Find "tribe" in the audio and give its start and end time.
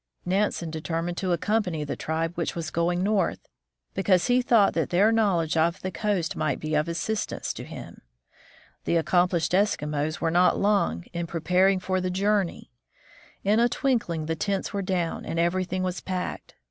1.95-2.31